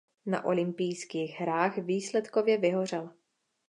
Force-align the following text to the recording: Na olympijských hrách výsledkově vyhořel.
Na 0.25 0.41
olympijských 0.45 1.31
hrách 1.35 1.77
výsledkově 1.77 2.57
vyhořel. 2.57 3.09